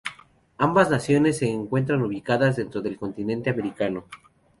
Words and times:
Ambas 0.57 0.89
naciones 0.89 1.37
se 1.37 1.47
encuentran 1.47 2.01
ubicadas 2.01 2.55
dentro 2.55 2.81
del 2.81 2.97
continente 2.97 3.51
americano. 3.51 4.05